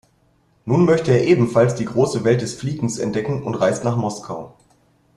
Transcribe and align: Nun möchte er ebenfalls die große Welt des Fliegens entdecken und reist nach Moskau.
Nun 0.65 0.85
möchte 0.85 1.11
er 1.11 1.27
ebenfalls 1.27 1.75
die 1.75 1.85
große 1.85 2.23
Welt 2.23 2.41
des 2.41 2.55
Fliegens 2.55 2.97
entdecken 2.97 3.43
und 3.43 3.53
reist 3.53 3.83
nach 3.83 3.97
Moskau. 3.97 4.55